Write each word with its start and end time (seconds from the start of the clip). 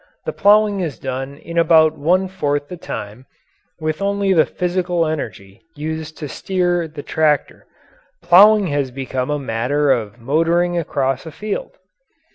The 0.25 0.33
ploughing 0.33 0.79
is 0.79 0.97
done 0.97 1.37
in 1.37 1.59
about 1.59 1.95
one 1.95 2.27
fourth 2.27 2.69
the 2.69 2.75
time, 2.75 3.27
with 3.79 4.01
only 4.01 4.33
the 4.33 4.47
physical 4.47 5.05
energy 5.05 5.61
used 5.75 6.17
to 6.17 6.27
steer 6.27 6.87
the 6.87 7.03
tractor. 7.03 7.67
Ploughing 8.23 8.65
has 8.65 8.89
become 8.89 9.29
a 9.29 9.37
matter 9.37 9.91
of 9.91 10.17
motoring 10.19 10.75
across 10.75 11.27
a 11.27 11.31
field. 11.31 11.77